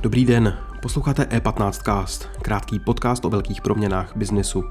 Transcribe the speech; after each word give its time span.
Dobrý 0.00 0.24
den, 0.24 0.58
posloucháte 0.82 1.22
E15cast, 1.22 2.28
krátký 2.42 2.78
podcast 2.78 3.24
o 3.24 3.30
velkých 3.30 3.60
proměnách 3.60 4.16
biznesu. 4.16 4.64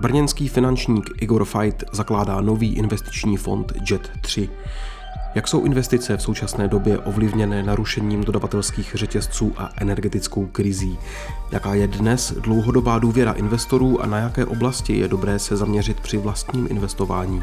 Brněnský 0.00 0.48
finančník 0.48 1.10
Igor 1.20 1.44
Fight 1.44 1.84
zakládá 1.92 2.40
nový 2.40 2.74
investiční 2.76 3.36
fond 3.36 3.72
JET 3.90 4.10
3. 4.20 4.50
Jak 5.34 5.48
jsou 5.48 5.64
investice 5.64 6.16
v 6.16 6.22
současné 6.22 6.68
době 6.68 6.98
ovlivněné 6.98 7.62
narušením 7.62 8.24
dodavatelských 8.24 8.92
řetězců 8.94 9.52
a 9.56 9.70
energetickou 9.76 10.46
krizí? 10.46 10.98
Jaká 11.52 11.74
je 11.74 11.88
dnes 11.88 12.32
dlouhodobá 12.32 12.98
důvěra 12.98 13.32
investorů 13.32 14.02
a 14.02 14.06
na 14.06 14.18
jaké 14.18 14.46
oblasti 14.46 14.98
je 14.98 15.08
dobré 15.08 15.38
se 15.38 15.56
zaměřit 15.56 16.00
při 16.00 16.18
vlastním 16.18 16.66
investování? 16.70 17.42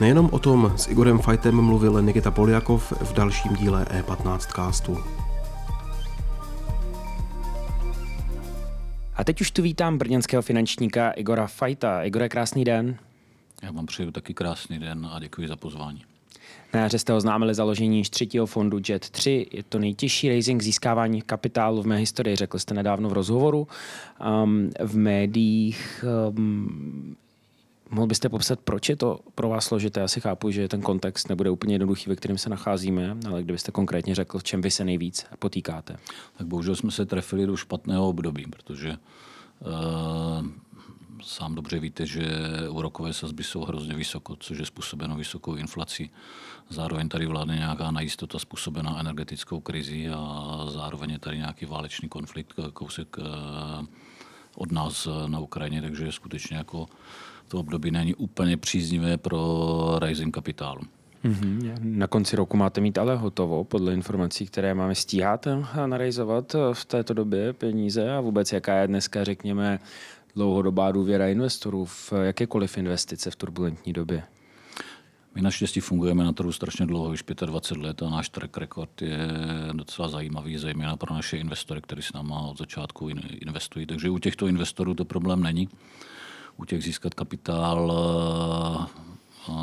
Nejenom 0.00 0.28
o 0.32 0.38
tom 0.38 0.72
s 0.76 0.88
Igorem 0.88 1.18
Fightem 1.18 1.60
mluvil 1.60 2.02
Nikita 2.02 2.30
Poljakov 2.30 2.92
v 2.92 3.12
dalším 3.12 3.56
díle 3.56 3.84
E15 3.84 4.38
castu. 4.38 4.98
A 9.14 9.24
teď 9.24 9.40
už 9.40 9.50
tu 9.50 9.62
vítám 9.62 9.98
brněnského 9.98 10.42
finančníka 10.42 11.10
Igora 11.10 11.46
Fajta. 11.46 12.02
Igore, 12.02 12.28
krásný 12.28 12.64
den. 12.64 12.96
Já 13.62 13.70
vám 13.70 13.86
přeju 13.86 14.10
taky 14.10 14.34
krásný 14.34 14.78
den 14.78 15.08
a 15.12 15.18
děkuji 15.20 15.48
za 15.48 15.56
pozvání. 15.56 16.13
Na 16.74 16.80
jaře 16.80 16.98
jste 16.98 17.12
oznámili 17.12 17.54
založení 17.54 18.02
třetího 18.02 18.46
fondu 18.46 18.80
JET 18.88 19.10
3. 19.10 19.46
Je 19.52 19.62
to 19.62 19.78
nejtěžší 19.78 20.28
raising 20.28 20.62
získávání 20.62 21.22
kapitálu 21.22 21.82
v 21.82 21.86
mé 21.86 21.96
historii, 21.96 22.36
řekl 22.36 22.58
jste 22.58 22.74
nedávno 22.74 23.08
v 23.08 23.12
rozhovoru. 23.12 23.68
Um, 24.44 24.70
v 24.80 24.96
médiích 24.96 26.04
um, 26.36 27.16
Mohl 27.90 28.06
byste 28.06 28.28
popsat, 28.28 28.60
proč 28.60 28.88
je 28.88 28.96
to 28.96 29.20
pro 29.34 29.48
vás 29.48 29.64
složité? 29.64 30.00
Já 30.00 30.08
si 30.08 30.20
chápu, 30.20 30.50
že 30.50 30.68
ten 30.68 30.82
kontext 30.82 31.28
nebude 31.28 31.50
úplně 31.50 31.74
jednoduchý, 31.74 32.10
ve 32.10 32.16
kterém 32.16 32.38
se 32.38 32.50
nacházíme, 32.50 33.16
ale 33.28 33.42
kdybyste 33.42 33.72
konkrétně 33.72 34.14
řekl, 34.14 34.38
v 34.38 34.44
čem 34.44 34.62
vy 34.62 34.70
se 34.70 34.84
nejvíc 34.84 35.26
potýkáte? 35.38 35.96
Tak 36.36 36.46
bohužel 36.46 36.76
jsme 36.76 36.90
se 36.90 37.06
trefili 37.06 37.46
do 37.46 37.56
špatného 37.56 38.08
období, 38.08 38.46
protože 38.50 38.96
uh, 39.60 40.46
sám 41.24 41.54
dobře 41.54 41.78
víte, 41.78 42.06
že 42.06 42.22
úrokové 42.70 43.12
sazby 43.12 43.44
jsou 43.44 43.64
hrozně 43.64 43.94
vysoko, 43.94 44.36
což 44.36 44.58
je 44.58 44.66
způsobeno 44.66 45.16
vysokou 45.16 45.54
inflací. 45.54 46.10
Zároveň 46.68 47.08
tady 47.08 47.26
vládne 47.26 47.56
nějaká 47.56 47.90
nejistota 47.90 48.38
způsobená 48.38 49.00
energetickou 49.00 49.60
krizi 49.60 50.08
a 50.08 50.66
zároveň 50.68 51.10
je 51.10 51.18
tady 51.18 51.36
nějaký 51.36 51.66
válečný 51.66 52.08
konflikt, 52.08 52.54
kousek 52.72 53.16
uh, 53.18 53.24
od 54.56 54.72
nás 54.72 55.08
na 55.26 55.38
Ukrajině, 55.38 55.82
takže 55.82 56.04
je 56.04 56.12
skutečně 56.12 56.56
jako 56.56 56.86
to 57.48 57.58
období 57.58 57.90
není 57.90 58.14
úplně 58.14 58.56
příznivé 58.56 59.16
pro 59.16 59.98
rising 60.02 60.34
kapitálu. 60.34 60.80
Mm-hmm. 61.24 61.78
Na 61.82 62.06
konci 62.06 62.36
roku 62.36 62.56
máte 62.56 62.80
mít 62.80 62.98
ale 62.98 63.16
hotovo, 63.16 63.64
podle 63.64 63.94
informací, 63.94 64.46
které 64.46 64.74
máme. 64.74 64.94
Stíháte 64.94 65.64
narejzovat 65.86 66.56
v 66.72 66.84
této 66.84 67.14
době 67.14 67.52
peníze 67.52 68.12
a 68.12 68.20
vůbec 68.20 68.52
jaká 68.52 68.76
je 68.76 68.88
dneska, 68.88 69.24
řekněme, 69.24 69.80
dlouhodobá 70.36 70.92
důvěra 70.92 71.28
investorů 71.28 71.84
v 71.84 72.12
jakékoliv 72.22 72.78
investice 72.78 73.30
v 73.30 73.36
turbulentní 73.36 73.92
době? 73.92 74.22
My 75.34 75.42
naštěstí 75.42 75.80
fungujeme 75.80 76.24
na 76.24 76.32
trhu 76.32 76.52
strašně 76.52 76.86
dlouho, 76.86 77.10
už 77.10 77.24
25 77.46 77.86
let 77.86 78.02
a 78.02 78.10
náš 78.10 78.28
track 78.28 78.56
record 78.56 79.02
je 79.02 79.28
docela 79.72 80.08
zajímavý, 80.08 80.58
zejména 80.58 80.96
pro 80.96 81.14
naše 81.14 81.36
investory, 81.36 81.80
kteří 81.80 82.02
s 82.02 82.12
náma 82.12 82.40
od 82.40 82.58
začátku 82.58 83.08
investují. 83.40 83.86
Takže 83.86 84.10
u 84.10 84.18
těchto 84.18 84.46
investorů 84.46 84.94
to 84.94 85.04
problém 85.04 85.42
není 85.42 85.68
u 86.56 86.64
těch 86.64 86.84
získat 86.84 87.14
kapitál 87.14 87.92
eh, 89.48 89.54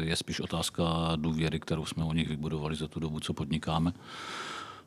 je 0.00 0.16
spíš 0.16 0.40
otázka 0.40 0.84
důvěry, 1.16 1.60
kterou 1.60 1.84
jsme 1.84 2.04
u 2.04 2.12
nich 2.12 2.28
vybudovali 2.28 2.76
za 2.76 2.88
tu 2.88 3.00
dobu, 3.00 3.20
co 3.20 3.32
podnikáme. 3.32 3.92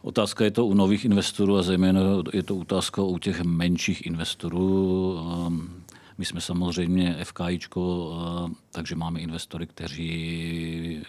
Otázka 0.01 0.43
je 0.43 0.51
to 0.51 0.65
u 0.65 0.73
nových 0.73 1.05
investorů 1.05 1.57
a 1.57 1.61
zejména 1.61 2.01
je 2.33 2.43
to 2.43 2.57
otázka 2.57 3.01
u 3.01 3.17
těch 3.17 3.41
menších 3.41 4.05
investorů. 4.05 5.19
Eh, 5.19 5.89
my 6.17 6.25
jsme 6.25 6.41
samozřejmě 6.41 7.17
FKIčko, 7.23 8.13
eh, 8.13 8.53
takže 8.71 8.95
máme 8.95 9.19
investory, 9.19 9.67
kteří 9.67 11.01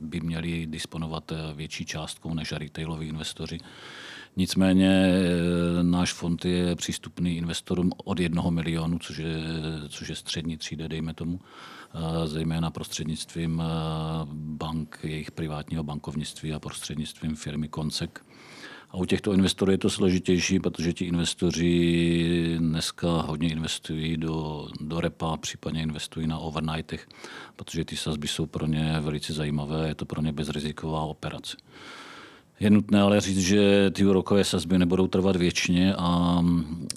by 0.00 0.20
měli 0.20 0.66
disponovat 0.66 1.32
větší 1.54 1.84
částkou 1.86 2.34
než 2.34 2.52
retailoví 2.52 3.08
investoři. 3.08 3.58
Nicméně 4.36 5.12
náš 5.82 6.12
fond 6.12 6.44
je 6.44 6.76
přístupný 6.76 7.36
investorům 7.36 7.92
od 8.04 8.20
jednoho 8.20 8.50
milionu, 8.50 8.98
což 8.98 9.16
je, 9.16 9.36
což 9.88 10.08
je 10.08 10.16
střední 10.16 10.56
třída, 10.56 10.88
dejme 10.88 11.14
tomu, 11.14 11.40
zejména 12.24 12.70
prostřednictvím 12.70 13.62
eh, 13.62 13.66
bank, 14.32 14.98
jejich 15.02 15.30
privátního 15.30 15.82
bankovnictví 15.82 16.52
a 16.52 16.58
prostřednictvím 16.58 17.36
firmy 17.36 17.68
Koncek. 17.68 18.24
A 18.90 18.96
u 18.96 19.04
těchto 19.04 19.32
investorů 19.32 19.72
je 19.72 19.78
to 19.78 19.90
složitější, 19.90 20.60
protože 20.60 20.92
ti 20.92 21.04
investoři 21.04 22.56
dneska 22.58 23.08
hodně 23.20 23.48
investují 23.50 24.16
do, 24.16 24.68
do 24.80 25.00
repa, 25.00 25.36
případně 25.36 25.82
investují 25.82 26.26
na 26.26 26.38
overnightech, 26.38 27.08
protože 27.56 27.84
ty 27.84 27.96
sazby 27.96 28.28
jsou 28.28 28.46
pro 28.46 28.66
ně 28.66 28.96
velice 29.00 29.32
zajímavé, 29.32 29.88
je 29.88 29.94
to 29.94 30.04
pro 30.04 30.22
ně 30.22 30.32
bezriziková 30.32 31.00
operace. 31.00 31.56
Je 32.60 32.70
nutné 32.70 33.00
ale 33.00 33.20
říct, 33.20 33.38
že 33.38 33.90
ty 33.90 34.06
úrokové 34.06 34.44
sazby 34.44 34.78
nebudou 34.78 35.06
trvat 35.06 35.36
věčně 35.36 35.94
a, 35.94 36.42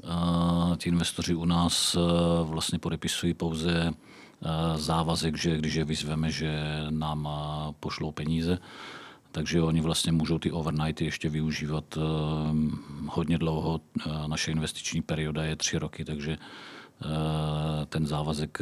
a 0.07 0.75
ti 0.77 0.89
investoři 0.89 1.35
u 1.35 1.45
nás 1.45 1.95
e, 1.95 1.99
vlastně 2.43 2.79
podepisují 2.79 3.33
pouze 3.33 3.93
závazek, 4.75 5.37
že 5.37 5.57
když 5.57 5.73
je 5.73 5.85
vyzveme, 5.85 6.31
že 6.31 6.51
nám 6.89 7.27
e, 7.27 7.73
pošlou 7.79 8.11
peníze, 8.11 8.59
takže 9.31 9.61
oni 9.61 9.81
vlastně 9.81 10.11
můžou 10.11 10.39
ty 10.39 10.51
overnighty 10.51 11.05
ještě 11.05 11.29
využívat 11.29 11.97
hodně 13.07 13.37
dlouho. 13.37 13.81
Naše 14.27 14.51
investiční 14.51 15.01
perioda 15.01 15.43
je 15.43 15.55
tři 15.55 15.77
roky, 15.77 16.05
takže 16.05 16.37
ten 17.89 18.05
závazek 18.05 18.61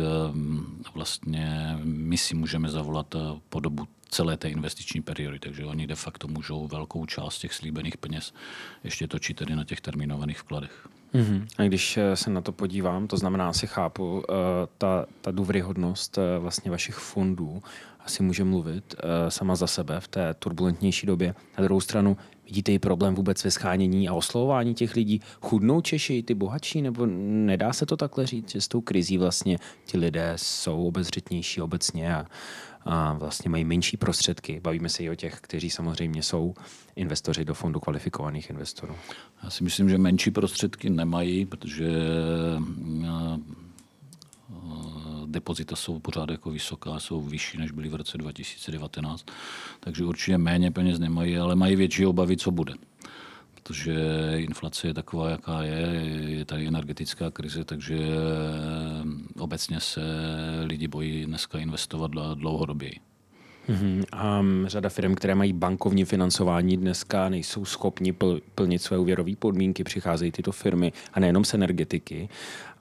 vlastně 0.93 1.77
my 1.83 2.17
si 2.17 2.35
můžeme 2.35 2.69
zavolat 2.69 3.15
po 3.49 3.59
dobu 3.59 3.87
celé 4.09 4.37
té 4.37 4.49
investiční 4.49 5.01
periody, 5.01 5.39
takže 5.39 5.65
oni 5.65 5.87
de 5.87 5.95
facto 5.95 6.27
můžou 6.27 6.67
velkou 6.67 7.05
část 7.05 7.39
těch 7.39 7.53
slíbených 7.53 7.97
peněz 7.97 8.33
ještě 8.83 9.07
točit 9.07 9.37
tedy 9.37 9.55
na 9.55 9.63
těch 9.63 9.81
termínovaných 9.81 10.39
vkladech. 10.39 10.87
Mm-hmm. 11.13 11.45
A 11.57 11.63
když 11.63 11.97
eh, 11.97 12.16
se 12.16 12.29
na 12.29 12.41
to 12.41 12.51
podívám, 12.51 13.07
to 13.07 13.17
znamená, 13.17 13.49
asi 13.49 13.67
chápu, 13.67 14.13
uh, 14.13 14.23
ta, 14.77 15.05
ta 15.22 15.31
důvěryhodnost 15.31 16.17
uh, 16.17 16.23
vlastně 16.44 16.72
vašich 16.72 16.95
fondů 16.95 17.63
asi 18.05 18.23
může 18.23 18.44
mluvit 18.44 18.95
sama 19.29 19.55
za 19.55 19.67
sebe 19.67 19.99
v 19.99 20.07
té 20.07 20.33
turbulentnější 20.33 21.07
době. 21.07 21.35
Na 21.57 21.63
druhou 21.63 21.81
stranu, 21.81 22.17
vidíte 22.45 22.72
i 22.72 22.79
problém 22.79 23.16
vůbec 23.16 23.44
ve 23.44 23.51
schánění 23.51 24.09
a 24.09 24.13
oslovování 24.13 24.73
těch 24.73 24.95
lidí? 24.95 25.22
Chudnou 25.41 25.81
Češi, 25.81 26.23
ty 26.23 26.33
bohatší, 26.33 26.81
nebo 26.81 27.05
nedá 27.05 27.73
se 27.73 27.85
to 27.85 27.97
takhle 27.97 28.25
říct, 28.25 28.51
že 28.51 28.61
s 28.61 28.67
tou 28.67 28.81
krizí 28.81 29.17
vlastně 29.17 29.57
ti 29.85 29.97
lidé 29.97 30.33
jsou 30.35 30.88
obezřetnější 30.88 31.61
obecně 31.61 32.16
a 32.16 32.25
a 32.85 33.13
vlastně 33.13 33.49
mají 33.49 33.63
menší 33.63 33.97
prostředky. 33.97 34.59
Bavíme 34.63 34.89
se 34.89 35.03
i 35.03 35.09
o 35.09 35.15
těch, 35.15 35.39
kteří 35.41 35.69
samozřejmě 35.69 36.23
jsou 36.23 36.53
investoři 36.95 37.45
do 37.45 37.53
fondu 37.53 37.79
kvalifikovaných 37.79 38.49
investorů. 38.49 38.95
Já 39.43 39.49
si 39.49 39.63
myslím, 39.63 39.89
že 39.89 39.97
menší 39.97 40.31
prostředky 40.31 40.89
nemají, 40.89 41.45
protože 41.45 41.87
eh, 41.87 43.39
depozita 45.25 45.75
jsou 45.75 45.99
pořád 45.99 46.29
jako 46.29 46.51
vysoká, 46.51 46.99
jsou 46.99 47.21
vyšší, 47.21 47.57
než 47.57 47.71
byly 47.71 47.89
v 47.89 47.95
roce 47.95 48.17
2019, 48.17 49.25
takže 49.79 50.05
určitě 50.05 50.37
méně 50.37 50.71
peněz 50.71 50.99
nemají, 50.99 51.37
ale 51.37 51.55
mají 51.55 51.75
větší 51.75 52.05
obavy, 52.05 52.37
co 52.37 52.51
bude 52.51 52.73
protože 53.63 53.93
inflace 54.35 54.87
je 54.87 54.93
taková, 54.93 55.29
jaká 55.29 55.63
je, 55.63 55.79
je 56.27 56.45
tady 56.45 56.67
energetická 56.67 57.31
krize, 57.31 57.63
takže 57.63 57.97
obecně 59.39 59.79
se 59.79 60.01
lidi 60.63 60.88
bojí 60.88 61.25
dneska 61.25 61.59
investovat 61.59 62.11
dlouhodoběji. 62.35 62.99
Mm-hmm. 63.69 64.05
A 64.11 64.41
řada 64.67 64.90
firm, 64.90 65.16
které 65.16 65.35
mají 65.35 65.53
bankovní 65.53 66.05
financování, 66.05 66.78
dneska 66.78 67.29
nejsou 67.29 67.66
schopni 67.66 68.13
pl- 68.13 68.41
plnit 68.55 68.81
své 68.81 68.97
úvěrové 68.97 69.35
podmínky, 69.40 69.84
přicházejí 69.84 70.31
tyto 70.31 70.52
firmy 70.52 70.93
a 71.13 71.19
nejenom 71.19 71.46
z 71.46 71.53
energetiky. 71.53 72.29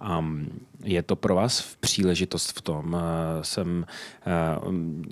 A 0.00 0.24
je 0.84 1.02
to 1.02 1.16
pro 1.16 1.34
vás 1.34 1.60
v 1.60 1.76
příležitost 1.76 2.58
v 2.58 2.60
tom, 2.60 2.96
eh, 2.96 3.44
jsem 3.44 3.86
eh, 4.26 4.32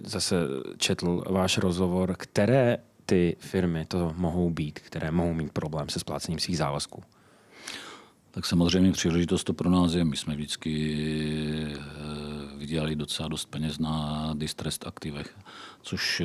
zase 0.04 0.36
četl 0.76 1.24
váš 1.30 1.58
rozhovor, 1.58 2.14
které 2.18 2.78
ty 3.06 3.36
firmy 3.40 3.84
to 3.84 4.14
mohou 4.16 4.50
být, 4.50 4.80
které 4.80 5.10
mohou 5.10 5.34
mít 5.34 5.52
problém 5.52 5.88
se 5.88 6.00
splácením 6.00 6.38
svých 6.38 6.58
závazků? 6.58 7.02
Tak 8.30 8.46
samozřejmě 8.46 8.92
příležitost 8.92 9.44
to 9.44 9.52
pro 9.52 9.70
nás 9.70 9.94
je. 9.94 10.04
My 10.04 10.16
jsme 10.16 10.34
vždycky, 10.34 10.96
eh, 11.74 12.56
vydělali 12.56 12.96
docela 12.96 13.28
dost 13.28 13.44
peněz 13.44 13.78
na 13.78 14.30
distressed 14.34 14.86
aktivech, 14.86 15.36
což 15.82 16.22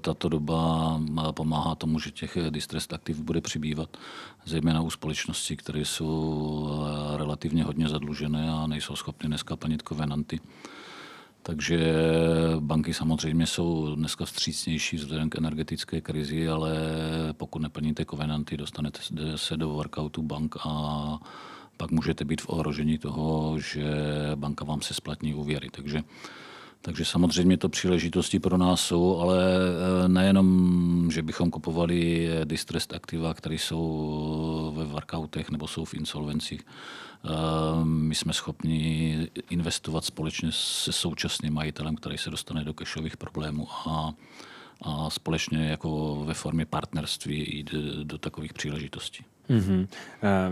tato 0.00 0.28
doba 0.28 1.00
pomáhá 1.34 1.74
tomu, 1.74 1.98
že 1.98 2.10
těch 2.10 2.38
distressed 2.50 2.92
aktiv 2.92 3.20
bude 3.20 3.40
přibývat, 3.40 3.96
zejména 4.44 4.80
u 4.80 4.90
společností, 4.90 5.56
které 5.56 5.80
jsou 5.80 6.86
relativně 7.16 7.64
hodně 7.64 7.88
zadlužené 7.88 8.50
a 8.50 8.66
nejsou 8.66 8.96
schopny 8.96 9.28
dneska 9.28 9.56
plnit 9.56 9.82
kovenanty. 9.82 10.40
Takže 11.42 11.94
banky 12.60 12.94
samozřejmě 12.94 13.46
jsou 13.46 13.94
dneska 13.94 14.24
vstřícnější 14.24 14.96
vzhledem 14.96 15.30
k 15.30 15.36
energetické 15.36 16.00
krizi, 16.00 16.48
ale 16.48 16.74
pokud 17.32 17.62
neplníte 17.62 18.04
kovenanty, 18.04 18.56
dostanete 18.56 19.00
se 19.36 19.56
do 19.56 19.68
workoutu 19.68 20.22
bank 20.22 20.56
a 20.64 21.18
pak 21.76 21.90
můžete 21.90 22.24
být 22.24 22.40
v 22.42 22.48
ohrožení 22.48 22.98
toho, 22.98 23.58
že 23.58 23.84
banka 24.34 24.64
vám 24.64 24.80
se 24.80 24.94
splatní 24.94 25.34
úvěry. 25.34 25.68
Takže, 25.70 26.02
takže 26.82 27.04
samozřejmě 27.04 27.56
to 27.56 27.68
příležitosti 27.68 28.38
pro 28.38 28.56
nás 28.56 28.80
jsou, 28.80 29.18
ale 29.18 29.38
eh, 30.04 30.08
nejenom, 30.08 31.08
že 31.12 31.22
bychom 31.22 31.50
kupovali 31.50 32.28
distressed 32.44 32.94
aktiva, 32.94 33.34
které 33.34 33.54
jsou 33.54 34.72
ve 34.76 34.84
workoutech 34.84 35.50
nebo 35.50 35.68
jsou 35.68 35.84
v 35.84 35.94
insolvencích. 35.94 36.60
Eh, 37.24 37.84
my 37.84 38.14
jsme 38.14 38.32
schopni 38.32 39.28
investovat 39.50 40.04
společně 40.04 40.48
se 40.52 40.92
současným 40.92 41.54
majitelem, 41.54 41.96
který 41.96 42.18
se 42.18 42.30
dostane 42.30 42.64
do 42.64 42.74
kešových 42.74 43.16
problémů 43.16 43.68
a, 43.86 44.14
a 44.82 45.10
společně 45.10 45.68
jako 45.68 46.22
ve 46.26 46.34
formě 46.34 46.66
partnerství 46.66 47.56
jít 47.56 47.74
do, 48.02 48.18
takových 48.18 48.52
příležitostí. 48.52 49.24
Mm-hmm. 49.50 49.86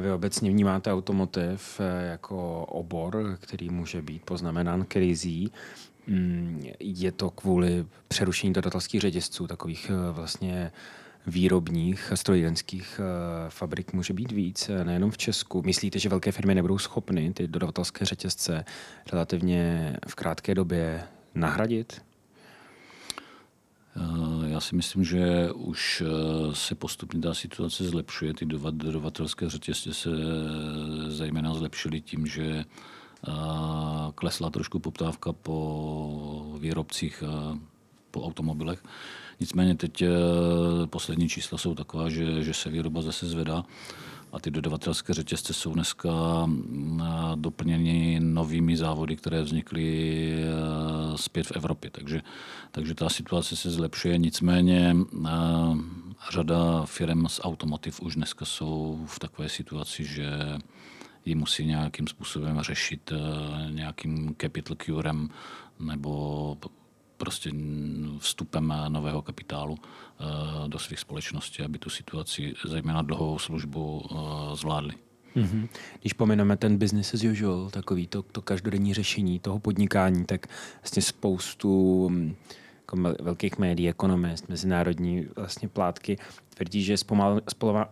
Vy 0.00 0.12
obecně 0.12 0.50
vnímáte 0.50 0.92
automotiv 0.92 1.80
eh, 1.80 2.06
jako 2.06 2.64
obor, 2.66 3.38
který 3.40 3.70
může 3.70 4.02
být 4.02 4.22
poznamenán 4.22 4.84
krizí. 4.84 5.52
Mm, 6.10 6.62
je 6.80 7.12
to 7.12 7.30
kvůli 7.30 7.86
přerušení 8.08 8.52
dodatelských 8.52 9.00
řetězců, 9.00 9.46
takových 9.46 9.90
vlastně 10.12 10.72
výrobních 11.26 12.12
strojírenských 12.14 13.00
fabrik 13.48 13.92
může 13.92 14.12
být 14.12 14.32
víc, 14.32 14.70
nejenom 14.84 15.10
v 15.10 15.18
Česku. 15.18 15.62
Myslíte, 15.62 15.98
že 15.98 16.08
velké 16.08 16.32
firmy 16.32 16.54
nebudou 16.54 16.78
schopny 16.78 17.32
ty 17.32 17.48
dodavatelské 17.48 18.04
řetězce 18.04 18.64
relativně 19.12 19.96
v 20.08 20.14
krátké 20.14 20.54
době 20.54 21.02
nahradit? 21.34 22.02
Já 24.46 24.60
si 24.60 24.76
myslím, 24.76 25.04
že 25.04 25.52
už 25.52 26.02
se 26.52 26.74
postupně 26.74 27.20
ta 27.20 27.34
situace 27.34 27.84
zlepšuje. 27.84 28.34
Ty 28.34 28.46
dodavatelské 28.70 29.50
řetězce 29.50 29.94
se 29.94 30.10
zejména 31.08 31.54
zlepšily 31.54 32.00
tím, 32.00 32.26
že 32.26 32.64
klesla 34.14 34.50
trošku 34.50 34.78
poptávka 34.78 35.32
po 35.32 36.56
výrobcích, 36.58 37.22
po 38.10 38.22
automobilech. 38.22 38.84
Nicméně 39.40 39.74
teď 39.74 40.04
poslední 40.86 41.28
čísla 41.28 41.58
jsou 41.58 41.74
taková, 41.74 42.08
že, 42.08 42.44
že 42.44 42.54
se 42.54 42.70
výroba 42.70 43.02
zase 43.02 43.28
zvedá 43.28 43.64
a 44.32 44.40
ty 44.40 44.50
dodavatelské 44.50 45.14
řetězce 45.14 45.52
jsou 45.52 45.74
dneska 45.74 46.10
doplněny 47.34 48.20
novými 48.20 48.76
závody, 48.76 49.16
které 49.16 49.42
vznikly 49.42 50.30
zpět 51.16 51.46
v 51.46 51.52
Evropě. 51.52 51.90
Takže, 51.90 52.22
takže 52.70 52.94
ta 52.94 53.08
situace 53.08 53.56
se 53.56 53.70
zlepšuje. 53.70 54.18
Nicméně 54.18 54.96
řada 56.32 56.82
firm 56.86 57.28
z 57.28 57.40
automotiv 57.42 58.00
už 58.00 58.14
dneska 58.14 58.44
jsou 58.44 59.04
v 59.06 59.18
takové 59.18 59.48
situaci, 59.48 60.04
že 60.04 60.30
ji 61.24 61.34
musí 61.34 61.66
nějakým 61.66 62.06
způsobem 62.06 62.60
řešit 62.60 63.12
nějakým 63.70 64.34
capital 64.40 64.76
curem 64.76 65.28
nebo 65.80 66.56
prostě 67.20 67.50
vstupem 68.18 68.74
nového 68.88 69.22
kapitálu 69.22 69.78
eh, 69.78 70.24
do 70.68 70.78
svých 70.78 70.98
společností, 70.98 71.62
aby 71.62 71.78
tu 71.78 71.90
situaci, 71.90 72.54
zejména 72.64 73.02
dlouhou 73.02 73.38
službu, 73.38 74.02
eh, 74.10 74.16
zvládli. 74.56 74.94
Mm-hmm. 75.36 75.68
Když 76.00 76.12
pomineme 76.12 76.56
ten 76.56 76.78
business 76.78 77.14
as 77.14 77.24
usual, 77.24 77.70
takový 77.70 78.06
to, 78.06 78.22
to 78.22 78.42
každodenní 78.42 78.94
řešení 78.94 79.38
toho 79.38 79.58
podnikání, 79.58 80.24
tak 80.24 80.46
vlastně 80.82 81.02
spoustu 81.02 82.08
hm, 82.08 82.34
jako 82.92 83.24
velkých 83.24 83.58
médií, 83.58 83.88
ekonomist, 83.88 84.48
mezinárodní 84.48 85.26
vlastně 85.36 85.68
plátky 85.68 86.18
tvrdí, 86.54 86.82
že 86.82 86.96
zpomal, 86.96 87.40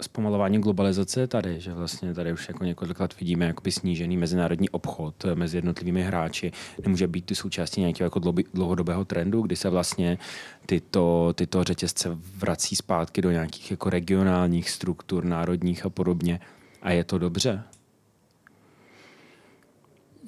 zpomalování 0.00 0.58
globalizace 0.58 1.20
je 1.20 1.26
tady, 1.26 1.60
že 1.60 1.72
vlastně 1.72 2.14
tady 2.14 2.32
už 2.32 2.48
jako 2.48 2.64
několik 2.64 3.00
let 3.00 3.20
vidíme 3.20 3.46
jakoby 3.46 3.72
snížený 3.72 4.16
mezinárodní 4.16 4.70
obchod 4.70 5.24
mezi 5.34 5.56
jednotlivými 5.56 6.02
hráči. 6.02 6.52
Nemůže 6.82 7.06
být 7.06 7.26
ty 7.26 7.34
součástí 7.34 7.80
nějakého 7.80 8.06
jako 8.06 8.20
dlouhodobého 8.54 9.04
trendu, 9.04 9.42
kdy 9.42 9.56
se 9.56 9.70
vlastně 9.70 10.18
tyto, 10.66 11.32
tyto 11.34 11.64
řetězce 11.64 12.18
vrací 12.36 12.76
zpátky 12.76 13.22
do 13.22 13.30
nějakých 13.30 13.70
jako 13.70 13.90
regionálních 13.90 14.70
struktur, 14.70 15.24
národních 15.24 15.86
a 15.86 15.90
podobně. 15.90 16.40
A 16.82 16.90
je 16.90 17.04
to 17.04 17.18
dobře? 17.18 17.62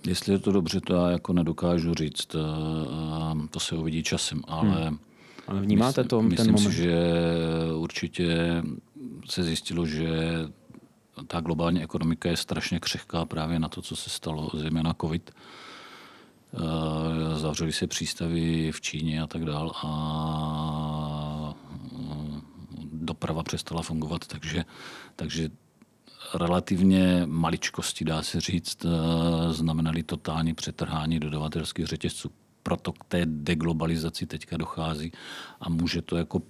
Jestli 0.06 0.32
je 0.32 0.38
to 0.38 0.52
dobře, 0.52 0.80
to 0.80 0.94
já 0.94 1.10
jako 1.10 1.32
nedokážu 1.32 1.94
říct. 1.94 2.36
To 3.50 3.60
se 3.60 3.76
uvidí 3.76 4.02
časem, 4.02 4.42
ale... 4.48 4.84
Hmm. 4.84 4.98
Ale 5.46 5.60
vnímáte 5.60 6.04
to 6.04 6.22
myslím, 6.22 6.46
ten 6.46 6.54
moment? 6.54 6.70
Si, 6.70 6.76
že 6.76 6.96
určitě 7.74 8.62
se 9.28 9.42
zjistilo, 9.42 9.86
že 9.86 10.08
ta 11.26 11.40
globální 11.40 11.82
ekonomika 11.82 12.28
je 12.28 12.36
strašně 12.36 12.80
křehká 12.80 13.24
právě 13.24 13.58
na 13.58 13.68
to, 13.68 13.82
co 13.82 13.96
se 13.96 14.10
stalo, 14.10 14.50
zejména 14.54 14.94
covid. 15.00 15.30
Zavřely 17.36 17.72
se 17.72 17.86
přístavy 17.86 18.72
v 18.72 18.80
Číně 18.80 19.22
a 19.22 19.26
tak 19.26 19.44
dál 19.44 19.72
a 19.74 21.54
doprava 22.92 23.42
přestala 23.42 23.82
fungovat, 23.82 24.26
takže, 24.26 24.64
takže 25.16 25.48
relativně 26.34 27.22
maličkosti, 27.26 28.04
dá 28.04 28.22
se 28.22 28.40
říct, 28.40 28.84
eh, 28.84 29.52
znamenaly 29.52 30.02
totální 30.02 30.54
přetrhání 30.54 31.20
dodavatelských 31.20 31.86
řetězců. 31.86 32.30
Proto 32.62 32.92
k 32.92 33.04
té 33.04 33.26
deglobalizaci 33.26 34.26
teďka 34.26 34.56
dochází 34.56 35.12
a 35.60 35.68
může 35.68 36.02
to 36.02 36.16
jako 36.16 36.42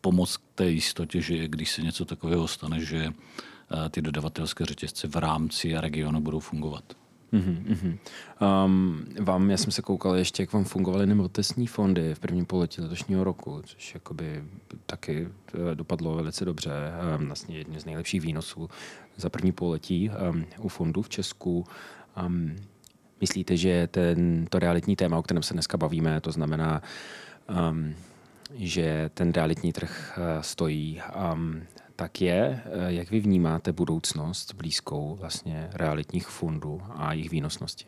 pomoct 0.00 0.36
k 0.36 0.42
té 0.54 0.70
jistotě, 0.70 1.20
že 1.20 1.48
když 1.48 1.70
se 1.70 1.82
něco 1.82 2.04
takového 2.04 2.48
stane, 2.48 2.80
že 2.80 3.06
eh, 3.06 3.88
ty 3.88 4.02
dodavatelské 4.02 4.64
řetězce 4.64 5.08
v 5.08 5.16
rámci 5.16 5.74
regionu 5.76 6.20
budou 6.20 6.40
fungovat. 6.40 6.84
Mm-hmm. 7.32 7.98
Um, 8.64 9.04
vám, 9.20 9.50
já 9.50 9.56
jsem 9.56 9.72
se 9.72 9.82
koukal 9.82 10.16
ještě, 10.16 10.42
jak 10.42 10.52
vám 10.52 10.64
fungovaly 10.64 11.06
nemovitostní 11.06 11.66
fondy 11.66 12.14
v 12.14 12.18
prvním 12.18 12.46
pololetí 12.46 12.80
letošního 12.80 13.24
roku, 13.24 13.62
což 13.64 13.94
jakoby 13.94 14.44
taky 14.86 15.28
eh, 15.54 15.74
dopadlo 15.74 16.14
velice 16.14 16.44
dobře. 16.44 16.70
Um, 17.18 17.26
vlastně 17.26 17.58
jedně 17.58 17.80
z 17.80 17.84
nejlepších 17.84 18.20
výnosů 18.20 18.68
za 19.16 19.30
první 19.30 19.52
pololetí 19.52 20.10
um, 20.30 20.44
u 20.60 20.68
fondů 20.68 21.02
v 21.02 21.08
Česku. 21.08 21.64
Um, 22.26 22.56
myslíte, 23.20 23.56
že 23.56 23.86
ten, 23.86 24.46
to 24.50 24.58
realitní 24.58 24.96
téma, 24.96 25.18
o 25.18 25.22
kterém 25.22 25.42
se 25.42 25.54
dneska 25.54 25.76
bavíme, 25.76 26.20
to 26.20 26.32
znamená, 26.32 26.82
um, 27.70 27.94
že 28.54 29.10
ten 29.14 29.32
realitní 29.32 29.72
trh 29.72 30.18
uh, 30.18 30.42
stojí 30.42 31.02
um, 31.34 31.62
tak 32.00 32.20
je, 32.20 32.62
eh, 32.64 32.92
jak 32.92 33.10
vy 33.10 33.20
vnímáte 33.20 33.72
budoucnost 33.72 34.54
blízkou 34.54 35.16
vlastně 35.20 35.68
realitních 35.72 36.26
fondů 36.26 36.82
a 36.90 37.12
jejich 37.12 37.30
výnosnosti? 37.30 37.84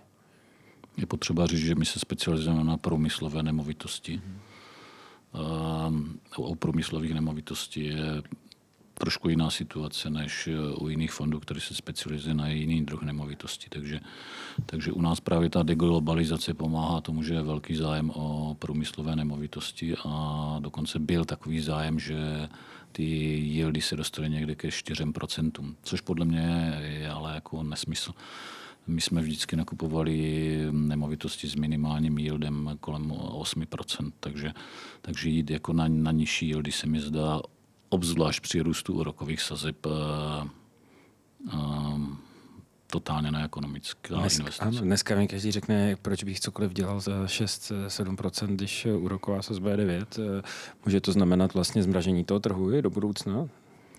Je 0.96 1.06
potřeba 1.06 1.46
říct, 1.46 1.58
že 1.58 1.74
my 1.74 1.84
se 1.84 1.98
specializujeme 1.98 2.64
na 2.64 2.76
průmyslové 2.76 3.42
nemovitosti. 3.42 4.22
Hmm. 5.34 6.18
U 6.38 6.54
průmyslových 6.54 7.14
nemovitostí 7.14 7.84
je 7.84 8.22
trošku 9.00 9.28
jiná 9.28 9.50
situace 9.50 10.10
než 10.10 10.48
u 10.78 10.88
jiných 10.88 11.12
fondů, 11.12 11.40
které 11.40 11.60
se 11.60 11.74
specializují 11.74 12.34
na 12.34 12.48
jiný 12.48 12.84
druh 12.84 13.02
nemovitosti. 13.02 13.66
Takže, 13.68 14.00
takže 14.66 14.92
u 14.92 15.00
nás 15.02 15.20
právě 15.20 15.50
ta 15.50 15.62
deglobalizace 15.62 16.54
pomáhá 16.54 17.00
tomu, 17.00 17.22
že 17.22 17.34
je 17.34 17.42
velký 17.42 17.76
zájem 17.76 18.10
o 18.10 18.56
průmyslové 18.58 19.16
nemovitosti 19.16 19.94
a 20.04 20.56
dokonce 20.60 20.98
byl 20.98 21.24
takový 21.24 21.60
zájem, 21.60 21.98
že 21.98 22.48
ty 22.92 23.02
yieldy 23.02 23.80
se 23.80 23.96
dostaly 23.96 24.30
někde 24.30 24.54
ke 24.54 24.68
4%, 24.68 25.74
což 25.82 26.00
podle 26.00 26.24
mě 26.24 26.78
je 26.82 27.10
ale 27.10 27.34
jako 27.34 27.62
nesmysl. 27.62 28.12
My 28.86 29.00
jsme 29.00 29.20
vždycky 29.20 29.56
nakupovali 29.56 30.14
nemovitosti 30.70 31.48
s 31.48 31.54
minimálním 31.54 32.18
yieldem 32.18 32.76
kolem 32.80 33.10
8%, 33.10 34.12
takže, 34.20 34.52
takže 35.02 35.28
jít 35.28 35.50
jako 35.50 35.72
na, 35.72 35.88
na 35.88 36.12
nižší 36.12 36.48
yieldy 36.48 36.72
se 36.72 36.86
mi 36.86 37.00
zdá 37.00 37.40
obzvlášť 37.90 38.42
při 38.42 38.60
růstu 38.60 38.94
úrokových 38.94 39.40
sazeb 39.40 39.86
uh, 39.86 39.92
totálně 42.90 43.30
neekonomická 43.30 44.14
Dnes, 44.14 44.38
investice. 44.38 44.64
Ano, 44.64 44.80
dneska 44.80 45.14
mi 45.14 45.28
každý 45.28 45.52
řekne, 45.52 45.96
proč 46.02 46.24
bych 46.24 46.40
cokoliv 46.40 46.72
dělal 46.72 47.00
za 47.00 47.24
6-7%, 47.24 48.46
když 48.46 48.86
úroková 48.86 49.42
sazba 49.42 49.70
je 49.70 49.76
9. 49.76 50.18
Může 50.84 51.00
to 51.00 51.12
znamenat 51.12 51.54
vlastně 51.54 51.82
zmražení 51.82 52.24
toho 52.24 52.40
trhu 52.40 52.72
i 52.72 52.82
do 52.82 52.90
budoucna? 52.90 53.48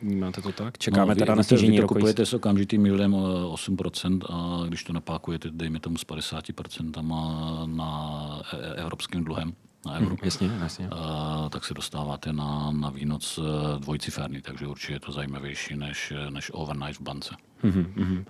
Vnímáte 0.01 0.41
to 0.41 0.51
tak? 0.51 0.77
Čekáme 0.77 1.15
no, 1.15 1.19
teda 1.19 1.35
na 1.35 1.43
snížení 1.43 1.77
Vy 1.77 1.81
to 1.81 1.87
kupujete 1.87 2.25
s 2.25 2.33
okamžitým 2.33 2.85
yieldem 2.85 3.11
8% 3.11 4.19
a 4.29 4.67
když 4.67 4.83
to 4.83 4.93
napákujete, 4.93 5.49
dejme 5.51 5.79
tomu 5.79 5.97
s 5.97 6.05
50% 6.05 7.65
na 7.75 8.41
evropským 8.75 9.23
dluhem, 9.23 9.53
na 9.85 9.99
euro, 9.99 10.15
jasně, 10.23 10.51
jasně. 10.59 10.89
A, 10.91 11.49
tak 11.49 11.65
se 11.65 11.73
dostáváte 11.73 12.33
na, 12.33 12.71
na 12.71 12.89
výnoc 12.89 13.39
e, 13.39 13.79
dvojciferný, 13.79 14.41
takže 14.41 14.67
určitě 14.67 14.93
je 14.93 14.99
to 14.99 15.11
zajímavější 15.11 15.75
než, 15.75 16.13
než 16.29 16.51
overnight 16.53 16.99
v 16.99 17.03
bance. 17.03 17.35
Mm-hmm. 17.63 18.25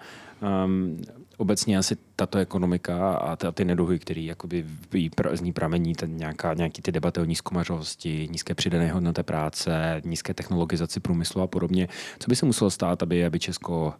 Um, 0.66 1.02
obecně 1.38 1.78
asi 1.78 1.98
tato 2.16 2.38
ekonomika 2.38 3.14
a 3.16 3.36
ty, 3.36 3.48
ty 3.54 3.66
neduhy, 3.66 4.00
které 4.00 4.22
jakoby 4.22 4.66
z 5.34 5.42
ní 5.42 5.54
pramení, 5.54 5.96
ten 5.96 6.18
nějaká, 6.18 6.54
nějaký 6.54 6.82
ty 6.82 6.92
debaty 6.92 7.20
o 7.22 7.26
nízkomařovosti, 7.26 8.28
nízké 8.32 8.56
přidané 8.56 8.92
hodnoty 8.92 9.24
práce, 9.24 10.02
nízké 10.06 10.34
technologizaci 10.34 11.00
průmyslu 11.00 11.42
a 11.42 11.48
podobně. 11.48 11.88
Co 12.20 12.30
by 12.30 12.36
se 12.36 12.46
muselo 12.46 12.70
stát, 12.70 13.04
aby, 13.04 13.26
aby 13.26 13.40
Česko 13.40 13.94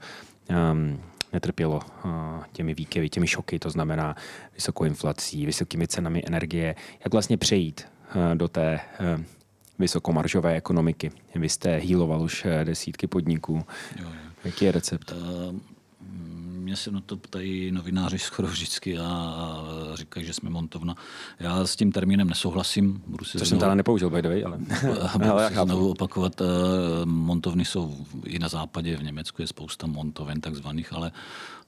um, 0.50 1.00
netrpělo 1.34 1.80
uh, 2.06 2.12
těmi 2.52 2.74
výkyvy, 2.74 3.10
těmi 3.10 3.28
šoky, 3.28 3.60
to 3.60 3.70
znamená 3.70 4.16
vysokou 4.56 4.84
inflací, 4.84 5.46
vysokými 5.46 5.88
cenami 5.88 6.24
energie. 6.28 6.76
Jak 7.04 7.14
vlastně 7.14 7.38
přejít 7.38 7.88
uh, 8.16 8.36
do 8.36 8.48
té 8.48 8.80
uh, 9.00 9.24
vysokomaržové 9.80 10.56
ekonomiky? 10.56 11.12
Vy 11.36 11.50
jste 11.50 11.76
hýloval 11.76 12.22
už 12.22 12.48
desítky 12.64 13.08
podniků. 13.08 13.66
Jo, 14.00 14.06
jo. 14.06 14.32
Jaký 14.44 14.66
je 14.66 14.72
recept? 14.72 15.14
Mě 16.72 16.78
se 16.78 16.92
na 16.92 17.02
to 17.02 17.18
ptají 17.18 17.72
novináři 17.72 18.20
skoro 18.20 18.48
vždycky 18.48 18.98
a 18.98 19.64
říkají, 19.94 20.26
že 20.26 20.34
jsme 20.34 20.50
montovna. 20.50 20.96
Já 21.40 21.66
s 21.66 21.76
tím 21.76 21.92
termínem 21.92 22.30
nesouhlasím. 22.30 23.04
Budu 23.08 23.26
si 23.26 23.40
Což 23.40 23.48
jsem 23.48 23.60
teda 23.60 23.76
nepoužil, 23.76 24.10
by 24.10 24.22
the 24.22 24.28
way, 24.28 24.46
ale... 24.46 24.58
budu 25.14 25.32
ale 25.32 25.50
si 25.50 25.54
znovu 25.54 25.92
opakovat. 25.92 26.42
Eh, 26.42 26.46
montovny 27.06 27.66
jsou 27.66 28.06
i 28.26 28.40
na 28.40 28.48
západě, 28.48 28.98
v 28.98 29.04
Německu 29.04 29.42
je 29.42 29.48
spousta 29.48 29.88
montoven 29.88 30.42
takzvaných, 30.42 30.94
ale 30.94 31.12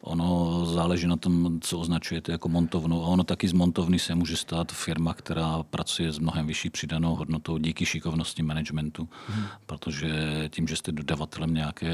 Ono 0.03 0.65
záleží 0.65 1.07
na 1.07 1.15
tom, 1.15 1.59
co 1.61 1.79
označujete 1.79 2.31
jako 2.31 2.49
montovnu. 2.49 3.03
A 3.03 3.07
ono 3.07 3.23
taky 3.23 3.47
z 3.47 3.53
montovny 3.53 3.99
se 3.99 4.15
může 4.15 4.37
stát 4.37 4.71
firma, 4.71 5.13
která 5.13 5.63
pracuje 5.63 6.11
s 6.11 6.19
mnohem 6.19 6.47
vyšší 6.47 6.69
přidanou 6.69 7.15
hodnotou 7.15 7.57
díky 7.57 7.85
šikovnosti 7.85 8.43
managementu. 8.43 9.09
Hmm. 9.27 9.45
Protože 9.65 10.09
tím, 10.49 10.67
že 10.67 10.75
jste 10.75 10.91
dodavatelem 10.91 11.53
nějaké 11.53 11.93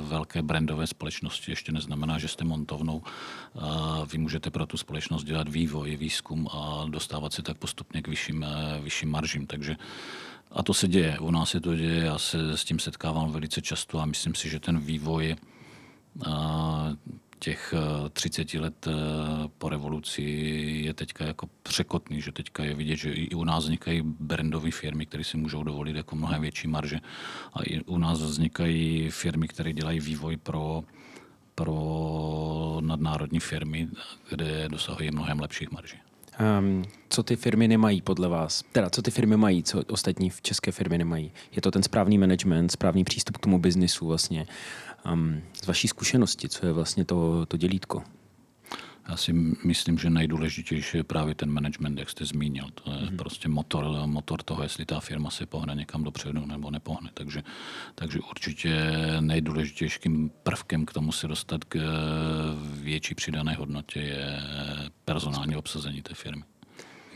velké 0.00 0.42
brandové 0.42 0.86
společnosti, 0.86 1.52
ještě 1.52 1.72
neznamená, 1.72 2.18
že 2.22 2.28
jste 2.28 2.44
montovnou. 2.44 3.02
A 3.58 4.00
vy 4.12 4.18
můžete 4.18 4.50
pro 4.50 4.66
tu 4.66 4.76
společnost 4.76 5.24
dělat 5.24 5.48
vývoj, 5.48 5.96
výzkum 5.96 6.48
a 6.52 6.86
dostávat 6.88 7.32
se 7.32 7.42
tak 7.42 7.58
postupně 7.58 8.02
k 8.02 8.08
vyšším, 8.08 8.46
vyšším 8.82 9.10
maržím. 9.10 9.46
Takže 9.46 9.76
a 10.50 10.62
to 10.62 10.74
se 10.74 10.88
děje. 10.88 11.18
U 11.18 11.30
nás 11.30 11.50
se 11.50 11.60
to 11.60 11.76
děje, 11.76 12.04
já 12.04 12.18
se 12.18 12.56
s 12.56 12.64
tím 12.64 12.78
setkávám 12.78 13.32
velice 13.32 13.62
často 13.62 14.00
a 14.00 14.06
myslím 14.06 14.34
si, 14.34 14.48
že 14.48 14.60
ten 14.60 14.78
vývoj 14.78 15.36
těch 17.38 17.74
30 18.12 18.54
eh, 18.54 18.60
let 18.60 18.86
eh, 18.86 18.92
po 19.58 19.68
revoluci 19.68 20.22
je 20.86 20.94
teďka 20.94 21.24
jako 21.24 21.48
překotný, 21.62 22.20
že 22.20 22.32
teďka 22.32 22.64
je 22.64 22.74
vidět, 22.74 22.96
že 22.96 23.12
i 23.12 23.34
u 23.34 23.44
nás 23.44 23.64
vznikají 23.64 24.02
brandové 24.02 24.70
firmy, 24.70 25.06
které 25.06 25.24
si 25.24 25.36
můžou 25.36 25.62
dovolit 25.62 25.96
jako 25.96 26.16
mnohem 26.16 26.42
větší 26.42 26.68
marže. 26.68 27.00
A 27.52 27.62
i 27.62 27.80
u 27.80 27.98
nás 27.98 28.22
vznikají 28.22 29.10
firmy, 29.10 29.48
které 29.48 29.72
dělají 29.72 30.00
vývoj 30.00 30.36
pro 30.36 30.84
pro 31.54 32.78
nadnárodní 32.80 33.40
firmy, 33.40 33.88
kde 34.30 34.68
dosahují 34.68 35.10
mnohem 35.10 35.40
lepších 35.40 35.70
marží. 35.70 35.96
Um, 36.58 36.84
co 37.08 37.22
ty 37.22 37.36
firmy 37.36 37.68
nemají 37.68 38.02
podle 38.02 38.28
vás? 38.28 38.64
Teda, 38.72 38.90
co 38.90 39.02
ty 39.02 39.10
firmy 39.10 39.36
mají, 39.36 39.62
co 39.62 39.82
ostatní 39.88 40.30
v 40.30 40.42
české 40.42 40.72
firmy 40.72 40.98
nemají? 40.98 41.32
Je 41.56 41.62
to 41.62 41.70
ten 41.70 41.82
správný 41.82 42.18
management, 42.18 42.68
správný 42.72 43.04
přístup 43.04 43.36
k 43.36 43.40
tomu 43.40 43.58
biznisu 43.58 44.06
vlastně. 44.06 44.46
Um, 45.12 45.42
z 45.62 45.66
vaší 45.66 45.88
zkušenosti, 45.88 46.48
co 46.48 46.66
je 46.66 46.72
vlastně 46.72 47.04
to, 47.04 47.46
to 47.46 47.56
dělítko? 47.56 48.02
Já 49.08 49.16
si 49.16 49.32
myslím, 49.64 49.98
že 49.98 50.10
nejdůležitější 50.10 50.96
je 50.96 51.04
právě 51.04 51.34
ten 51.34 51.50
management, 51.50 51.98
jak 51.98 52.10
jste 52.10 52.24
zmínil. 52.24 52.64
To 52.74 52.90
je 52.90 52.96
mm-hmm. 52.96 53.16
prostě 53.16 53.48
motor, 53.48 54.06
motor 54.06 54.42
toho, 54.42 54.62
jestli 54.62 54.84
ta 54.86 55.00
firma 55.00 55.30
se 55.30 55.46
pohne 55.46 55.74
někam 55.74 56.04
dopředu 56.04 56.46
nebo 56.46 56.70
nepohne. 56.70 57.10
Takže, 57.14 57.42
takže 57.94 58.18
určitě 58.30 58.92
nejdůležitějším 59.20 60.30
prvkem 60.42 60.86
k 60.86 60.92
tomu 60.92 61.12
se 61.12 61.28
dostat 61.28 61.64
k 61.64 61.78
větší 62.62 63.14
přidané 63.14 63.54
hodnotě 63.54 64.00
je 64.00 64.40
personální 65.04 65.56
obsazení 65.56 66.02
té 66.02 66.14
firmy. 66.14 66.42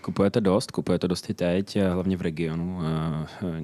Kupujete 0.07 0.41
dost, 0.41 0.71
kupujete 0.71 1.09
dost 1.09 1.31
i 1.31 1.35
teď, 1.35 1.77
eh, 1.77 1.91
hlavně 1.91 2.17
v 2.17 2.21
regionu. 2.21 2.81
Eh, 2.83 3.27
eh, 3.43 3.63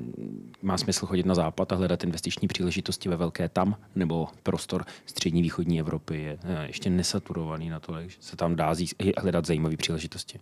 má 0.62 0.78
smysl 0.78 1.06
chodit 1.06 1.26
na 1.26 1.34
západ 1.34 1.72
a 1.72 1.76
hledat 1.76 2.04
investiční 2.04 2.49
příležitosti 2.49 3.08
ve 3.08 3.16
velké 3.16 3.49
tam, 3.49 3.76
nebo 3.94 4.28
prostor 4.42 4.84
střední 5.06 5.42
východní 5.42 5.80
Evropy 5.80 6.22
je 6.22 6.38
ještě 6.62 6.90
nesaturovaný 6.90 7.68
na 7.68 7.80
to, 7.80 7.94
že 8.06 8.16
se 8.20 8.37
tam 8.37 8.56
dá 8.56 8.75
hledat 9.18 9.46
zajímavé 9.46 9.76
příležitosti? 9.76 10.38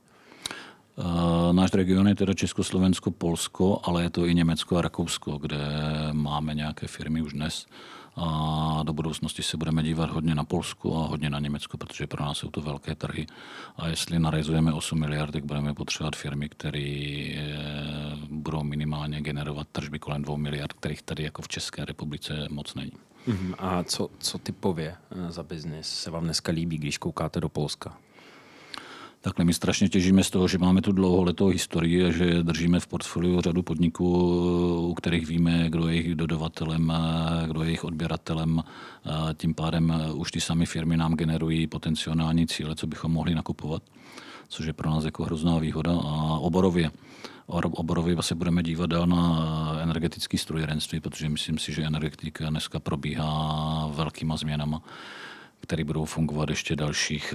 Náš 1.52 1.73
region 1.73 2.09
je 2.09 2.14
teda 2.14 2.35
Československo, 2.35 3.11
Polsko, 3.11 3.80
ale 3.83 4.02
je 4.02 4.11
to 4.11 4.26
i 4.26 4.35
Německo 4.35 4.76
a 4.76 4.83
Rakousko, 4.83 5.38
kde 5.38 5.59
máme 6.12 6.54
nějaké 6.54 6.87
firmy 6.87 7.23
už 7.23 7.33
dnes 7.33 7.66
a 8.17 8.83
do 8.83 8.93
budoucnosti 8.93 9.43
se 9.43 9.57
budeme 9.57 9.83
dívat 9.83 10.11
hodně 10.11 10.35
na 10.35 10.45
Polsku 10.45 10.97
a 10.97 11.07
hodně 11.07 11.31
na 11.31 11.38
Německo, 11.38 11.79
protože 11.79 12.07
pro 12.07 12.25
nás 12.25 12.38
jsou 12.38 12.50
to 12.50 12.61
velké 12.61 12.95
trhy. 12.95 13.26
A 13.76 13.88
jestli 13.88 14.19
narizujeme 14.19 14.73
8 14.73 15.00
miliard, 15.00 15.33
tak 15.33 15.45
budeme 15.45 15.75
potřebovat 15.75 16.17
firmy, 16.17 16.49
které 16.49 17.29
eh, 17.37 17.61
budou 18.31 18.62
minimálně 18.62 19.21
generovat 19.21 19.67
tržby 19.73 19.99
kolem 19.99 20.23
2 20.23 20.37
miliard, 20.37 20.73
kterých 20.73 21.02
tady 21.02 21.23
jako 21.23 21.43
v 21.43 21.49
České 21.49 21.85
republice 21.85 22.47
moc 22.50 22.75
není. 22.75 22.93
Mhm. 23.26 23.55
A 23.59 23.83
co, 23.83 24.09
co 24.19 24.38
typově 24.38 24.97
eh, 25.11 25.33
za 25.33 25.43
biznis 25.43 25.88
se 25.88 26.11
vám 26.11 26.25
dneska 26.25 26.52
líbí, 26.52 26.79
když 26.79 26.99
koukáte 26.99 27.40
do 27.40 27.49
Polska? 27.49 27.97
Takhle 29.23 29.45
my 29.45 29.55
strašně 29.55 29.89
těžíme 29.89 30.25
z 30.25 30.31
toho, 30.31 30.49
že 30.49 30.59
máme 30.59 30.83
tu 30.83 30.93
dlouholetou 30.93 31.47
historii 31.47 32.05
a 32.05 32.11
že 32.11 32.43
držíme 32.43 32.81
v 32.81 32.87
portfoliu 32.87 33.41
řadu 33.41 33.62
podniků, 33.62 34.09
u 34.89 34.95
kterých 34.95 35.27
víme, 35.27 35.71
kdo 35.71 35.89
je 35.89 35.95
jejich 35.95 36.15
dodavatelem, 36.15 36.93
kdo 37.47 37.62
je 37.62 37.69
jejich 37.69 37.85
odběratelem. 37.85 38.62
Tím 39.37 39.55
pádem 39.55 39.95
už 40.15 40.31
ty 40.31 40.41
sami 40.41 40.67
firmy 40.67 40.97
nám 40.97 41.15
generují 41.15 41.67
potenciální 41.67 42.47
cíle, 42.47 42.75
co 42.75 42.87
bychom 42.87 43.12
mohli 43.12 43.35
nakupovat, 43.35 43.83
což 44.49 44.67
je 44.67 44.73
pro 44.73 44.91
nás 44.91 45.05
jako 45.05 45.25
hrozná 45.25 45.59
výhoda. 45.59 45.93
A 45.93 46.39
oborově. 46.39 46.91
Oborově 47.47 48.17
se 48.21 48.35
budeme 48.35 48.62
dívat 48.62 48.91
dál 48.91 49.07
na 49.07 49.77
energetické 49.83 50.39
strojírenství, 50.39 51.00
protože 51.00 51.29
myslím 51.29 51.59
si, 51.59 51.73
že 51.73 51.83
energetika 51.83 52.50
dneska 52.50 52.81
probíhá 52.81 53.91
velkýma 53.95 54.37
změnama, 54.37 54.83
které 55.61 55.85
budou 55.85 56.05
fungovat 56.05 56.49
ještě 56.49 56.77
dalších 56.77 57.35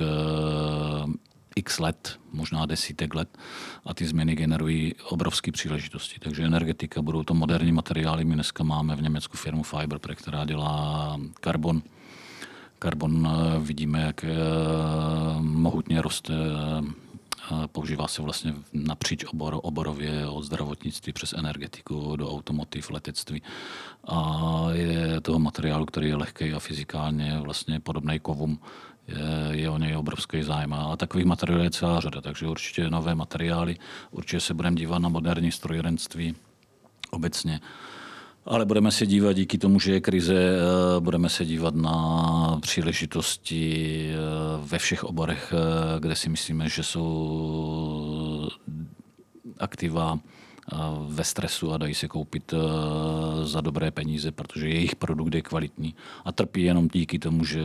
x 1.56 1.80
let, 1.80 2.20
možná 2.32 2.66
desítek 2.66 3.16
let 3.16 3.38
a 3.86 3.94
ty 3.94 4.06
změny 4.06 4.36
generují 4.36 4.96
obrovské 5.10 5.52
příležitosti. 5.52 6.20
Takže 6.20 6.44
energetika, 6.44 7.02
budou 7.02 7.24
to 7.24 7.34
moderní 7.34 7.72
materiály. 7.72 8.26
My 8.26 8.34
dneska 8.34 8.64
máme 8.64 8.96
v 8.96 9.02
Německu 9.02 9.38
firmu 9.38 9.64
Fiber, 9.64 10.00
která 10.16 10.46
dělá 10.46 11.20
karbon. 11.34 11.82
Karbon 12.80 13.28
eh, 13.28 13.60
vidíme, 13.60 14.02
jak 14.02 14.24
eh, 14.24 14.30
mohutně 15.40 16.02
roste 16.02 16.34
eh, 16.34 17.68
používá 17.68 18.08
se 18.08 18.22
vlastně 18.22 18.54
napříč 18.74 19.24
obor, 19.24 19.60
oborově 19.64 20.28
od 20.28 20.44
zdravotnictví 20.44 21.14
přes 21.14 21.34
energetiku 21.34 22.16
do 22.16 22.32
automotiv, 22.32 22.92
letectví. 22.92 23.42
A 24.08 24.68
je 24.72 25.22
toho 25.22 25.40
materiálu, 25.40 25.86
který 25.86 26.08
je 26.08 26.16
lehký 26.16 26.54
a 26.54 26.60
fyzikálně 26.60 27.40
vlastně 27.40 27.80
podobný 27.80 28.20
kovům, 28.20 28.60
je, 29.08 29.58
je 29.58 29.70
o 29.70 29.78
něj 29.78 29.96
obrovský 29.96 30.44
zájem. 30.44 30.74
A 30.74 30.98
takových 30.98 31.26
materiálů 31.26 31.64
je 31.64 31.70
celá 31.70 32.00
řada, 32.00 32.22
takže 32.22 32.48
určitě 32.48 32.90
nové 32.90 33.16
materiály, 33.16 33.78
určitě 34.12 34.40
se 34.40 34.54
budeme 34.54 34.76
dívat 34.76 35.00
na 35.00 35.10
moderní 35.10 35.52
strojírenství 35.52 36.36
obecně. 37.12 37.60
Ale 38.46 38.66
budeme 38.66 38.92
se 38.92 39.06
dívat 39.06 39.34
díky 39.34 39.58
tomu, 39.58 39.80
že 39.80 39.94
je 39.94 40.02
krize, 40.02 40.36
eh, 40.36 41.00
budeme 41.00 41.30
se 41.30 41.46
dívat 41.46 41.76
na 41.76 42.58
příležitosti 42.62 44.10
eh, 44.14 44.18
ve 44.66 44.78
všech 44.78 45.04
oborech, 45.04 45.54
eh, 45.54 46.00
kde 46.00 46.16
si 46.16 46.30
myslíme, 46.30 46.70
že 46.70 46.84
jsou 46.84 48.50
aktiva 49.60 50.20
ve 51.08 51.24
stresu 51.24 51.74
a 51.74 51.78
dají 51.78 51.94
se 51.94 52.08
koupit 52.08 52.54
eh, 52.54 52.58
za 53.46 53.62
dobré 53.62 53.92
peníze, 53.92 54.32
protože 54.32 54.70
jejich 54.70 54.96
produkt 54.96 55.36
je 55.36 55.42
kvalitní 55.42 55.96
a 56.26 56.32
trpí 56.32 56.64
jenom 56.64 56.88
díky 56.94 57.20
tomu, 57.20 57.46
že 57.46 57.64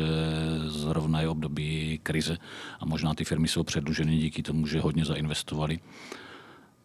zrovna 0.66 1.20
je 1.20 1.28
období 1.28 2.00
krize 2.02 2.36
a 2.80 2.86
možná 2.86 3.14
ty 3.14 3.24
firmy 3.24 3.48
jsou 3.48 3.62
předluženy 3.62 4.16
díky 4.16 4.42
tomu, 4.42 4.66
že 4.66 4.80
hodně 4.80 5.04
zainvestovali 5.04 5.80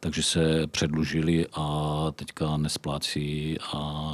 takže 0.05 0.23
se 0.23 0.67
předlužili 0.67 1.47
a 1.53 2.05
teďka 2.15 2.57
nesplácí 2.57 3.57
a 3.73 4.13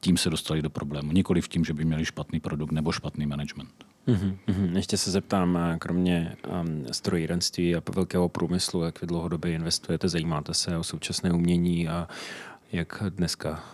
tím 0.00 0.16
se 0.16 0.30
dostali 0.30 0.62
do 0.62 0.70
problému. 0.70 1.12
Nikoli 1.12 1.40
v 1.40 1.48
tím, 1.48 1.64
že 1.64 1.74
by 1.74 1.84
měli 1.84 2.04
špatný 2.04 2.40
produkt 2.40 2.72
nebo 2.72 2.92
špatný 2.92 3.26
management. 3.26 3.89
Mm-hmm. 4.08 4.76
Ještě 4.76 4.96
se 4.96 5.10
zeptám, 5.10 5.56
eh, 5.56 5.78
kromě 5.78 6.36
um, 6.60 6.84
strojírenství 6.92 7.76
a 7.76 7.82
velkého 7.94 8.28
průmyslu, 8.28 8.82
jak 8.82 9.00
vy 9.00 9.06
dlouhodobě 9.06 9.52
investujete, 9.52 10.08
zajímáte 10.08 10.54
se 10.54 10.76
o 10.76 10.84
současné 10.84 11.32
umění 11.32 11.88
a 11.88 12.08
jak 12.72 13.02
dneska 13.08 13.64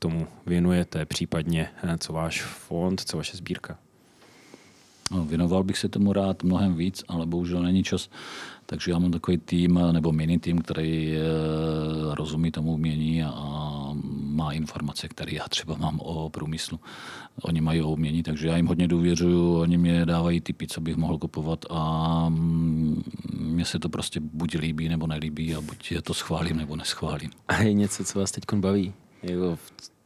tomu 0.00 0.26
věnujete, 0.46 1.06
případně 1.06 1.68
co 1.98 2.12
váš 2.12 2.42
fond, 2.42 3.00
co 3.00 3.16
vaše 3.16 3.36
sbírka? 3.36 3.78
No, 5.10 5.24
věnoval 5.24 5.64
bych 5.64 5.78
se 5.78 5.88
tomu 5.88 6.12
rád 6.12 6.42
mnohem 6.42 6.74
víc, 6.74 7.04
ale 7.08 7.26
bohužel 7.26 7.62
není 7.62 7.82
čas. 7.84 8.10
Takže 8.66 8.90
já 8.90 8.98
mám 8.98 9.10
takový 9.10 9.38
tým 9.38 9.80
nebo 9.92 10.12
mini 10.12 10.38
tým, 10.38 10.58
který 10.58 11.16
rozumí 12.10 12.50
tomu 12.50 12.72
umění 12.72 13.24
a 13.24 13.63
má 14.34 14.52
informace, 14.52 15.08
které 15.08 15.32
já 15.32 15.48
třeba 15.48 15.76
mám 15.76 16.00
o 16.00 16.30
průmyslu. 16.30 16.80
Oni 17.42 17.60
mají 17.60 17.82
o 17.82 17.90
umění, 17.90 18.22
takže 18.22 18.48
já 18.48 18.56
jim 18.56 18.66
hodně 18.66 18.88
důvěřuju, 18.88 19.58
oni 19.58 19.78
mě 19.78 20.06
dávají 20.06 20.40
typy, 20.40 20.66
co 20.66 20.80
bych 20.80 20.96
mohl 20.96 21.18
kupovat 21.18 21.64
a 21.70 22.26
mně 23.32 23.64
se 23.64 23.78
to 23.78 23.88
prostě 23.88 24.20
buď 24.20 24.54
líbí 24.54 24.88
nebo 24.88 25.06
nelíbí 25.06 25.54
a 25.54 25.60
buď 25.60 25.92
je 25.92 26.02
to 26.02 26.14
schválím 26.14 26.56
nebo 26.56 26.76
neschválím. 26.76 27.30
A 27.48 27.62
je 27.62 27.72
něco, 27.72 28.04
co 28.04 28.18
vás 28.18 28.30
teď 28.30 28.44
baví? 28.54 28.92
Jako, 29.22 29.58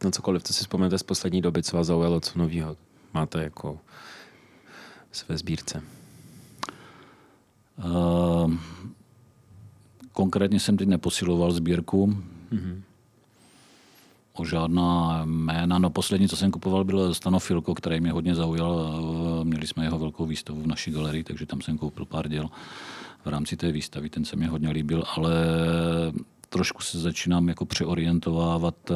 no 0.03 0.11
cokoliv, 0.11 0.43
co 0.43 0.53
si 0.53 0.59
vzpomenete 0.59 0.97
z 0.97 1.03
poslední 1.03 1.41
doby, 1.41 1.63
co 1.63 1.77
vás 1.77 1.87
zaujalo, 1.87 2.19
co 2.19 2.39
nového 2.39 2.77
máte 3.13 3.43
jako 3.43 3.79
své 5.11 5.37
sbírce? 5.37 5.83
Uh, 7.85 8.53
konkrétně 10.11 10.59
jsem 10.59 10.77
teď 10.77 10.87
neposiloval 10.87 11.51
sbírku. 11.51 12.07
Mm-hmm. 12.51 12.81
O 14.39 14.45
žádná 14.45 15.21
jména. 15.25 15.79
No 15.79 15.89
poslední, 15.89 16.29
co 16.29 16.35
jsem 16.35 16.51
kupoval, 16.51 16.83
byl 16.83 17.13
Stanofilko, 17.13 17.75
který 17.75 17.99
mě 17.99 18.11
hodně 18.11 18.35
zaujal. 18.35 19.01
Měli 19.43 19.67
jsme 19.67 19.83
jeho 19.83 19.99
velkou 19.99 20.25
výstavu 20.25 20.61
v 20.61 20.67
naší 20.67 20.91
galerii, 20.91 21.23
takže 21.23 21.45
tam 21.45 21.61
jsem 21.61 21.77
koupil 21.77 22.05
pár 22.05 22.29
děl 22.29 22.49
v 23.25 23.27
rámci 23.27 23.57
té 23.57 23.71
výstavy. 23.71 24.09
Ten 24.09 24.25
se 24.25 24.35
mi 24.35 24.47
hodně 24.47 24.69
líbil, 24.69 25.03
ale 25.15 25.31
trošku 26.49 26.81
se 26.81 26.99
začínám 26.99 27.49
jako 27.49 27.65
přeorientovávat 27.65 28.75
eh, 28.91 28.95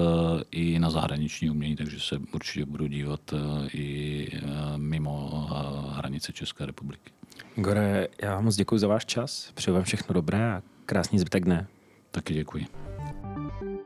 i 0.52 0.80
na 0.80 0.90
zahraniční 0.90 1.50
umění, 1.50 1.76
takže 1.76 2.00
se 2.00 2.20
určitě 2.34 2.66
budu 2.66 2.88
dívat 2.88 3.22
eh, 3.34 3.68
i 3.74 4.28
eh, 4.34 4.42
mimo 4.78 5.48
hranice 5.90 6.34
České 6.34 6.66
republiky. 6.66 7.12
Gore, 7.56 8.08
já 8.22 8.36
vám 8.36 8.46
moc 8.46 8.56
děkuji 8.56 8.78
za 8.78 8.88
váš 8.88 9.06
čas, 9.06 9.52
přeju 9.54 9.76
vám 9.76 9.84
všechno 9.84 10.14
dobré 10.14 10.54
a 10.54 10.62
krásný 10.86 11.20
zbytek 11.20 11.46
dne. 11.46 11.68
Taky 12.12 12.34
děkuji. 12.34 12.93